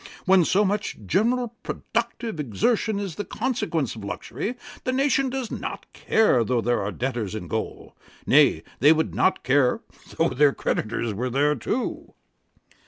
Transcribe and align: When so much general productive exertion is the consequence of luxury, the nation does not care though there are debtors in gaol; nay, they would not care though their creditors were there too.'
When 0.25 0.45
so 0.45 0.65
much 0.65 0.97
general 1.05 1.53
productive 1.61 2.39
exertion 2.39 2.97
is 2.97 3.17
the 3.17 3.23
consequence 3.23 3.95
of 3.95 4.03
luxury, 4.03 4.55
the 4.83 4.91
nation 4.91 5.29
does 5.29 5.51
not 5.51 5.85
care 5.93 6.43
though 6.43 6.59
there 6.59 6.81
are 6.81 6.91
debtors 6.91 7.35
in 7.35 7.47
gaol; 7.47 7.95
nay, 8.25 8.63
they 8.79 8.93
would 8.93 9.13
not 9.13 9.43
care 9.43 9.81
though 10.17 10.29
their 10.29 10.53
creditors 10.53 11.13
were 11.13 11.29
there 11.29 11.53
too.' 11.53 12.15